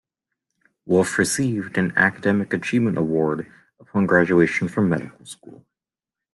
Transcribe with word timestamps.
Wolf 0.87 1.19
received 1.19 1.77
an 1.77 1.93
Academic 1.95 2.53
Achievement 2.53 2.97
Award 2.97 3.53
upon 3.79 4.07
graduation 4.07 4.67
from 4.67 4.89
medical 4.89 5.27
school. 5.27 5.63